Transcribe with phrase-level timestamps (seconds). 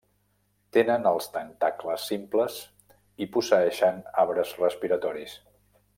[0.77, 2.57] Tenen els tentacles simples
[3.27, 5.41] i posseeixen arbres respiratoris.